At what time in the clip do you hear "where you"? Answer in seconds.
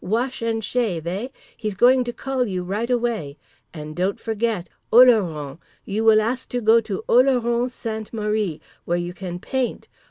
8.85-9.13